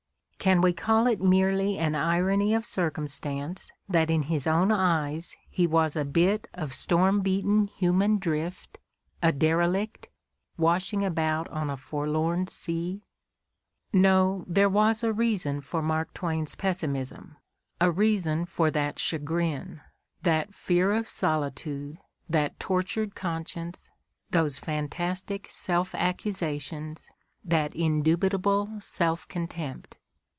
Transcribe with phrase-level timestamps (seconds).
[0.43, 5.37] Can we call it merely an irony of circum stance that in his own eyes
[5.51, 8.77] he was a bit of storm beaten 14 The Ordeal of Mark Twain human drift,
[9.21, 10.09] a derelict,
[10.57, 13.03] washing about on a forlorn sea?
[13.93, 17.37] ^ No, there was a reason for Mark Twain's pessimism,
[17.79, 19.81] 'a reason for that chagrin,
[20.23, 23.91] that fear of solitude, that Uortured conscience,
[24.31, 27.11] those fantastic self accusations,
[27.45, 29.99] that i indubitable self contempt.